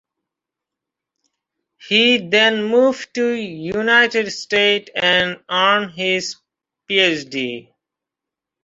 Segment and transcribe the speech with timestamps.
[1.77, 6.37] He then moved to United States and earned his
[6.87, 7.67] Ph.